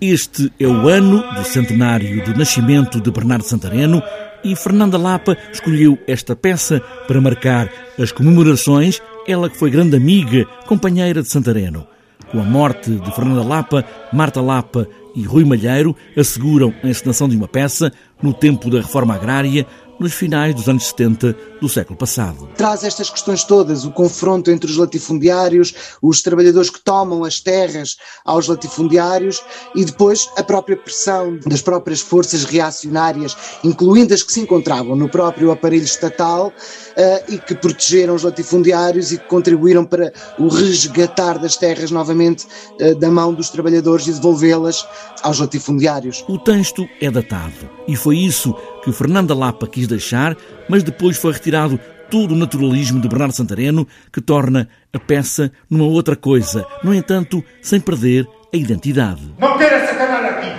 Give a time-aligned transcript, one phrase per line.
[0.00, 4.02] Este é o ano do centenário do nascimento de Bernardo Santareno
[4.42, 10.46] e Fernanda Lapa escolheu esta peça para marcar as comemorações, ela que foi grande amiga,
[10.66, 11.86] companheira de Santareno.
[12.32, 17.36] Com a morte de Fernanda Lapa, Marta Lapa e Rui Malheiro asseguram a encenação de
[17.36, 19.66] uma peça no tempo da reforma agrária,
[20.00, 22.48] nos finais dos anos 70 do século passado.
[22.56, 27.98] Traz estas questões todas, o confronto entre os latifundiários, os trabalhadores que tomam as terras
[28.24, 29.42] aos latifundiários
[29.76, 35.08] e depois a própria pressão das próprias forças reacionárias, incluindo as que se encontravam no
[35.08, 41.38] próprio aparelho estatal uh, e que protegeram os latifundiários e que contribuíram para o resgatar
[41.38, 42.46] das terras novamente
[42.80, 44.86] uh, da mão dos trabalhadores e devolvê-las
[45.22, 46.24] aos latifundiários.
[46.26, 50.36] O texto é datado e foi isso que Fernanda Lapa quis deixar,
[50.68, 51.78] mas depois foi retirado
[52.10, 57.42] todo o naturalismo de Bernardo Santareno, que torna a peça numa outra coisa, no entanto,
[57.62, 59.32] sem perder a identidade.
[59.38, 60.50] Não quero sacanar aqui!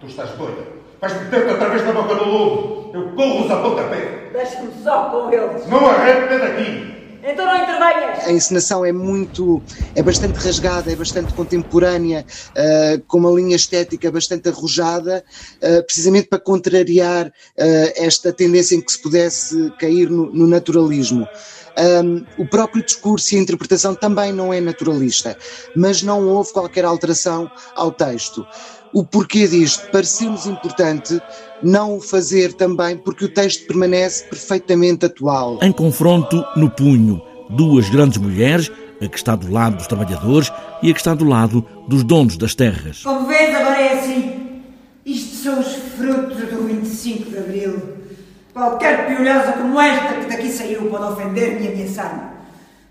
[0.00, 0.66] Tu estás doida!
[1.00, 2.90] Vais meter-te através da boca do lobo!
[2.94, 4.30] Eu corro-os a pontapé!
[4.32, 5.66] Deixe-me só com eles!
[5.68, 6.87] Não arrete daqui!
[7.28, 8.26] Então não intervenhas!
[8.26, 9.62] A encenação é muito,
[9.94, 15.22] é bastante rasgada, é bastante contemporânea, uh, com uma linha estética bastante arrojada,
[15.56, 17.32] uh, precisamente para contrariar uh,
[17.96, 21.28] esta tendência em que se pudesse cair no, no naturalismo.
[21.78, 25.38] Um, o próprio discurso e a interpretação também não é naturalista,
[25.76, 28.44] mas não houve qualquer alteração ao texto.
[28.92, 29.88] O porquê disto?
[29.90, 31.20] Pareceu-nos importante
[31.62, 35.58] não o fazer também porque o texto permanece perfeitamente atual.
[35.62, 40.50] Em confronto no punho, duas grandes mulheres, a que está do lado dos trabalhadores
[40.82, 43.02] e a que está do lado dos donos das terras.
[43.02, 44.62] Como vês, agora é assim.
[45.04, 48.07] Isto são os frutos do 25 de Abril.
[48.52, 52.38] Qualquer piolhosa como esta que daqui saiu pode ofender-me e ameaçar-me.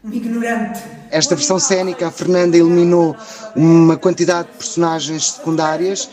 [0.04, 3.16] Um ignorante esta versão cénica, a Fernanda eliminou
[3.56, 6.10] uma quantidade de personagens secundárias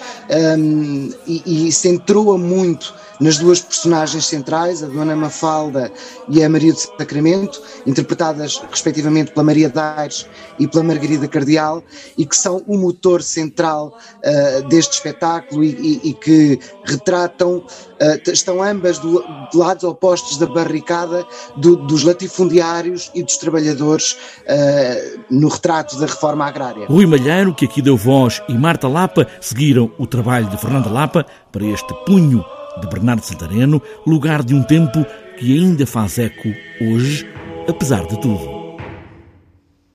[0.58, 5.90] um, e, e centrou-a muito nas duas personagens centrais, a Dona Mafalda
[6.28, 10.26] e a Maria do Sacramento, interpretadas respectivamente pela Maria Daires
[10.58, 11.82] e pela Margarida Cardial,
[12.16, 18.30] e que são o motor central uh, deste espetáculo e, e, e que retratam, uh,
[18.30, 21.24] estão ambas do, de lados opostos da barricada
[21.56, 26.86] do, dos latifundiários e dos trabalhadores uh, no retrato da reforma agrária.
[26.86, 31.26] Rui Malheiro, que aqui deu voz, e Marta Lapa seguiram o trabalho de Fernanda Lapa
[31.52, 32.44] para este punho
[32.80, 35.04] de Bernardo Santareno, lugar de um tempo
[35.38, 36.48] que ainda faz eco
[36.80, 37.26] hoje,
[37.68, 38.63] apesar de tudo.